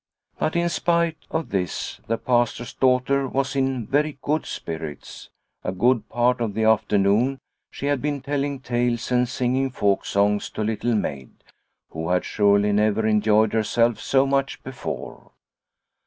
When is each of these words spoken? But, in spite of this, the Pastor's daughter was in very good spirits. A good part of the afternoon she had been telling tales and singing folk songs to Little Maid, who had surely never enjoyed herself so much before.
But, 0.39 0.55
in 0.55 0.67
spite 0.67 1.19
of 1.29 1.49
this, 1.49 2.01
the 2.07 2.17
Pastor's 2.17 2.73
daughter 2.73 3.27
was 3.27 3.55
in 3.55 3.85
very 3.85 4.17
good 4.23 4.47
spirits. 4.47 5.29
A 5.63 5.71
good 5.71 6.09
part 6.09 6.41
of 6.41 6.55
the 6.55 6.63
afternoon 6.63 7.37
she 7.69 7.85
had 7.85 8.01
been 8.01 8.19
telling 8.21 8.61
tales 8.61 9.11
and 9.11 9.29
singing 9.29 9.69
folk 9.69 10.03
songs 10.05 10.49
to 10.53 10.63
Little 10.63 10.95
Maid, 10.95 11.43
who 11.91 12.09
had 12.09 12.25
surely 12.25 12.71
never 12.71 13.05
enjoyed 13.05 13.53
herself 13.53 13.99
so 13.99 14.25
much 14.25 14.63
before. 14.63 15.33